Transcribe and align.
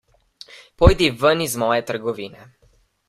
Pojdi 0.83 1.09
ven 1.23 1.43
iz 1.47 1.53
moje 1.65 1.85
trgovine. 1.93 2.47